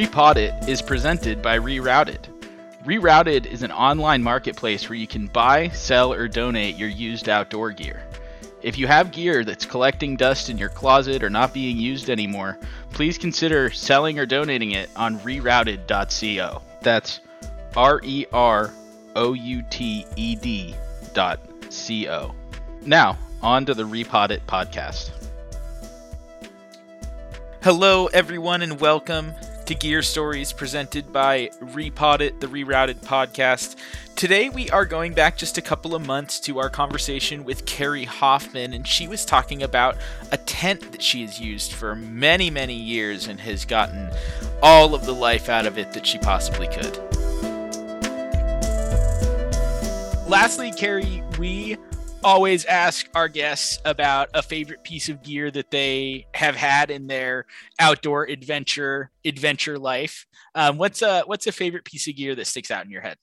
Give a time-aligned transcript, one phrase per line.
[0.00, 2.20] Repod It is presented by Rerouted.
[2.86, 7.70] Rerouted is an online marketplace where you can buy, sell, or donate your used outdoor
[7.70, 8.02] gear.
[8.62, 12.58] If you have gear that's collecting dust in your closet or not being used anymore,
[12.94, 16.62] please consider selling or donating it on rerouted.co.
[16.80, 17.20] That's
[17.76, 18.72] R E R
[19.16, 20.74] O U T E D
[21.12, 22.34] dot C O.
[22.86, 25.10] Now, on to the Repod It podcast.
[27.62, 29.34] Hello, everyone, and welcome
[29.70, 33.76] to Gear Stories presented by Repod It, the Rerouted podcast.
[34.16, 38.02] Today, we are going back just a couple of months to our conversation with Carrie
[38.02, 39.96] Hoffman, and she was talking about
[40.32, 44.10] a tent that she has used for many, many years and has gotten
[44.60, 46.96] all of the life out of it that she possibly could.
[50.28, 51.76] Lastly, Carrie, we
[52.22, 57.06] always ask our guests about a favorite piece of gear that they have had in
[57.06, 57.46] their
[57.78, 60.26] outdoor adventure adventure life.
[60.54, 63.16] Um, what's a what's a favorite piece of gear that sticks out in your head?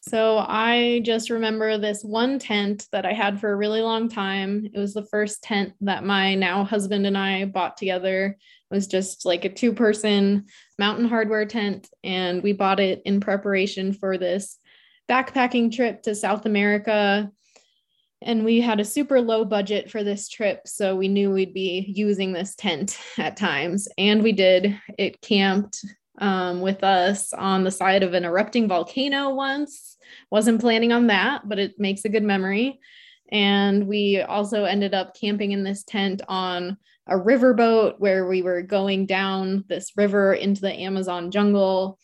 [0.00, 4.68] So I just remember this one tent that I had for a really long time.
[4.72, 8.36] It was the first tent that my now husband and I bought together.
[8.70, 10.46] It was just like a two person
[10.78, 14.58] Mountain Hardwear tent and we bought it in preparation for this
[15.10, 17.30] backpacking trip to South America
[18.22, 21.92] and we had a super low budget for this trip so we knew we'd be
[21.94, 23.88] using this tent at times.
[23.96, 24.78] And we did.
[24.98, 25.84] It camped
[26.20, 29.96] um, with us on the side of an erupting volcano once.
[30.30, 32.80] Wasn't planning on that but it makes a good memory.
[33.30, 38.62] And we also ended up camping in this tent on a riverboat where we were
[38.62, 41.98] going down this river into the amazon jungle.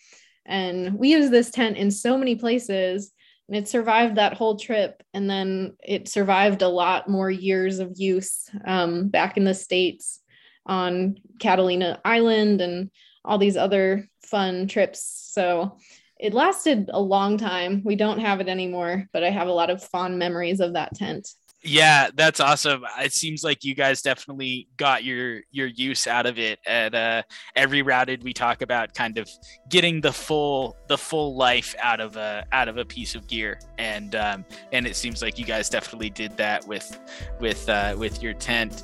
[0.47, 3.14] And we use this tent in so many places
[3.49, 7.93] and it survived that whole trip and then it survived a lot more years of
[7.97, 10.21] use um, back in the states
[10.67, 12.91] on catalina island and
[13.25, 15.29] all these other fun trips.
[15.33, 15.79] So
[16.19, 17.83] it lasted a long time.
[17.85, 20.95] We don't have it anymore but i have a lot of fond memories of that
[20.95, 21.29] tent
[21.65, 22.85] yeah, that's awesome.
[23.01, 26.59] It seems like you guys definitely got your your use out of it.
[26.67, 27.23] At uh,
[27.57, 29.31] Rerouted, we talk about kind of
[29.71, 33.59] getting the full the full life out of a out of a piece of gear,
[33.79, 37.01] and um, and it seems like you guys definitely did that with
[37.41, 38.83] with uh, with your tent.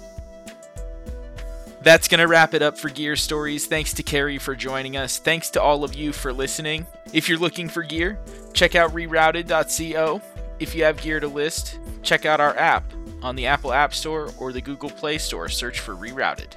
[1.82, 3.66] That's going to wrap it up for Gear Stories.
[3.66, 5.18] Thanks to Carrie for joining us.
[5.18, 6.86] Thanks to all of you for listening.
[7.14, 8.18] If you're looking for gear,
[8.52, 10.20] check out rerouted.co.
[10.60, 14.31] If you have gear to list, check out our app on the Apple App Store
[14.38, 15.48] or the Google Play Store.
[15.48, 16.54] Search for Rerouted.